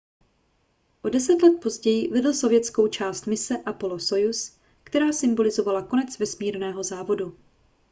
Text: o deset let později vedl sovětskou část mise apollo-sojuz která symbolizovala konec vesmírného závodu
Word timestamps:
o 1.03 1.09
deset 1.09 1.41
let 1.43 1.59
později 1.61 2.07
vedl 2.11 2.33
sovětskou 2.33 2.87
část 2.87 3.25
mise 3.27 3.57
apollo-sojuz 3.57 4.57
která 4.83 5.11
symbolizovala 5.11 5.81
konec 5.81 6.19
vesmírného 6.19 6.83
závodu 6.83 7.37